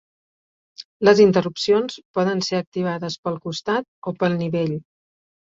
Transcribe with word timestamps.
Les 1.07 1.21
interrupcions 1.25 1.99
poden 2.19 2.41
ser 2.49 2.63
activades 2.63 3.19
pel 3.29 3.39
costat 3.47 3.89
o 4.13 4.19
pel 4.25 4.39
nivell. 4.45 4.79